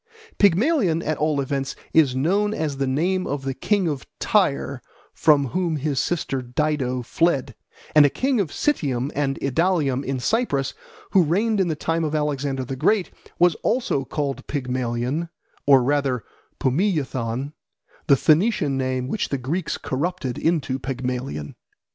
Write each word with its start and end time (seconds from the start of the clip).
Pygmalion, 0.39 1.03
at 1.03 1.17
all 1.19 1.39
events, 1.39 1.75
is 1.93 2.15
known 2.15 2.55
as 2.55 2.77
the 2.77 2.87
name 2.87 3.27
of 3.27 3.43
the 3.43 3.53
king 3.53 3.87
of 3.87 4.03
Tyre 4.19 4.81
from 5.13 5.49
whom 5.49 5.75
his 5.75 5.99
sister 5.99 6.41
Dido 6.41 7.03
fled; 7.03 7.53
and 7.93 8.03
a 8.03 8.09
king 8.09 8.39
of 8.39 8.47
Citium 8.51 9.11
and 9.13 9.37
Idalium 9.43 10.03
in 10.03 10.19
Cyprus, 10.19 10.73
who 11.11 11.21
reigned 11.21 11.59
in 11.59 11.67
the 11.67 11.75
time 11.75 12.03
of 12.03 12.15
Alexander 12.15 12.65
the 12.65 12.75
Great, 12.75 13.11
was 13.37 13.53
also 13.61 14.03
called 14.03 14.47
Pygmalion, 14.47 15.29
or 15.67 15.83
rather 15.83 16.23
Pumiyathon, 16.59 17.53
the 18.07 18.17
Phoenician 18.17 18.75
name 18.79 19.07
which 19.07 19.29
the 19.29 19.37
Greeks 19.37 19.77
corrupted 19.77 20.35
into 20.35 20.79
Pygmalion. 20.79 21.53